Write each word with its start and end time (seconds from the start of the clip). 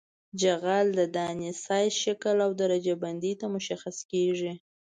جغل 0.41 0.87
د 0.99 1.01
دانې 1.15 1.51
سایز 1.65 1.93
شکل 2.03 2.37
او 2.45 2.51
درجه 2.61 2.95
بندۍ 3.03 3.33
ته 3.39 3.45
مشخص 3.55 3.97
کیږي 4.11 4.53